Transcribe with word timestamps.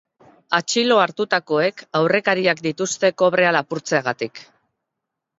Atxilo 0.59 0.95
hartutakoek 1.01 1.83
aurrekariak 1.99 2.63
dituzte 2.67 3.11
kobrea 3.23 3.51
lapurtzeagatik. 3.57 4.41